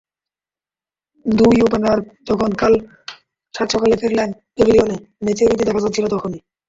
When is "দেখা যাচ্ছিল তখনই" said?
5.65-6.39